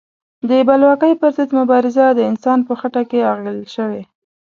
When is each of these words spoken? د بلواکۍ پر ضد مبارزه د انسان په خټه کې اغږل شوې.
د 0.49 0.51
بلواکۍ 0.67 1.13
پر 1.21 1.29
ضد 1.37 1.49
مبارزه 1.59 2.05
د 2.11 2.19
انسان 2.31 2.59
په 2.67 2.73
خټه 2.79 3.03
کې 3.09 3.27
اغږل 3.31 3.59
شوې. 3.75 4.01